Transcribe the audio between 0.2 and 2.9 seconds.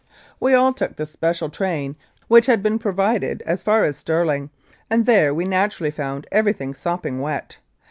We all took the special train which had been